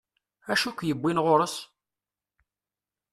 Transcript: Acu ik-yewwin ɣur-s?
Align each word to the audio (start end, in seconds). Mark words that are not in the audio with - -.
Acu 0.51 0.67
ik-yewwin 0.69 1.21
ɣur-s? 1.25 1.55